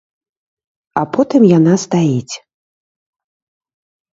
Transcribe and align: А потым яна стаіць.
А 1.01 1.03
потым 1.17 1.41
яна 1.57 1.73
стаіць. 1.85 2.35